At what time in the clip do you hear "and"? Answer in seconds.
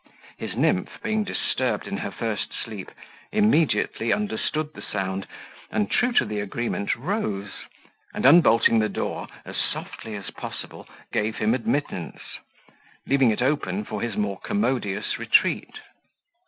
5.69-5.91, 8.11-8.25